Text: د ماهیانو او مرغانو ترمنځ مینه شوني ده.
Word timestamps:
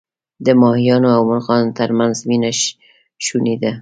د 0.45 0.47
ماهیانو 0.61 1.07
او 1.17 1.21
مرغانو 1.29 1.75
ترمنځ 1.79 2.15
مینه 2.29 2.51
شوني 3.25 3.55
ده. 3.61 3.69